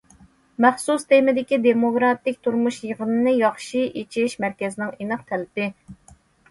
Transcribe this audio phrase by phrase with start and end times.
[0.63, 5.75] مەخسۇس تېمىدىكى دېموكراتىك تۇرمۇش يىغىنىنى ياخشى ئېچىش مەركەزنىڭ ئېنىق تەلىپى.